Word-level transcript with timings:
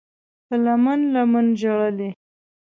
په 0.47 0.55
لمن، 0.63 0.99
لمن 1.13 1.45
ژړلي 1.59 2.09